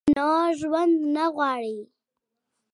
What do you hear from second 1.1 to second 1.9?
نه غواړي؟